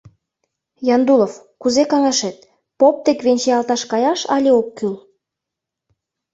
Яндулов, 0.95 1.33
кузе 1.61 1.83
каҥашет: 1.91 2.37
поп 2.79 2.95
дек 3.05 3.19
венчаялташ 3.25 3.81
каяш 3.91 4.21
але 4.35 4.51
ок 4.59 4.67
кӱл? 4.77 4.95